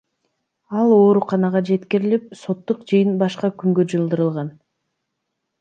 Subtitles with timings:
[0.79, 4.53] Ал ооруканага жеткирилип, соттук жыйын башка күнгө жылдырылган.